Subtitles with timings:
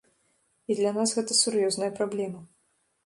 [0.71, 2.41] І для нас гэта сур'ёзная праблема.